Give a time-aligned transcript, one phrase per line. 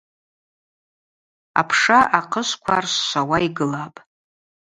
[1.59, 3.97] Апша ахъыквква аршвшвауа йгылапӏ.